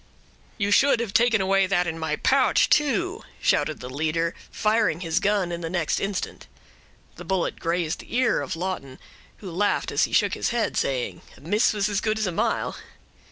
"You 0.57 0.71
should 0.71 0.99
have 0.99 1.13
taken 1.13 1.41
away 1.41 1.67
that 1.67 1.85
in 1.85 1.99
my 1.99 2.15
pouch, 2.15 2.71
too," 2.71 3.23
shouted 3.39 3.81
the 3.81 3.87
leader, 3.89 4.33
firing 4.49 5.01
his 5.01 5.19
gun 5.19 5.51
in 5.51 5.61
the 5.61 5.69
next 5.69 5.99
instant. 5.99 6.47
The 7.17 7.23
bullet 7.23 7.59
grazed 7.59 7.99
the 7.99 8.15
ear 8.15 8.41
of 8.41 8.55
Lawton, 8.55 8.97
who 9.37 9.51
laughed 9.51 9.91
as 9.91 10.05
he 10.05 10.11
shook 10.11 10.33
his 10.33 10.49
head, 10.49 10.75
saying, 10.75 11.21
"A 11.37 11.41
miss 11.41 11.71
was 11.71 11.87
as 11.87 12.01
good 12.01 12.17
as 12.17 12.25
a 12.25 12.31
mile." 12.31 12.75